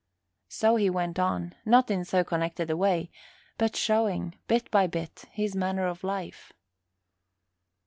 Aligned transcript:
So 0.49 0.77
he 0.77 0.89
went 0.89 1.19
on, 1.19 1.53
not 1.63 1.91
in 1.91 2.05
so 2.05 2.23
connected 2.23 2.71
a 2.71 2.75
way, 2.75 3.11
but 3.59 3.75
showing, 3.75 4.33
bit 4.47 4.71
by 4.71 4.87
bit, 4.87 5.25
his 5.31 5.55
manner 5.55 5.85
of 5.85 6.03
life. 6.03 6.53